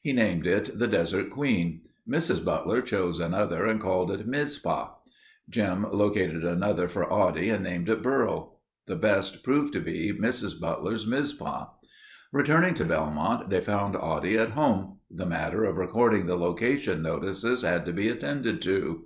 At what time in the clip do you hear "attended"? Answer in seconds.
18.08-18.62